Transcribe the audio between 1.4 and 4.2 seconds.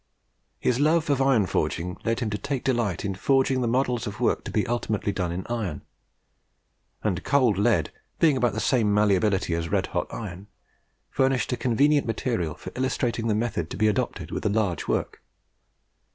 forging led him to take delight in forging the models of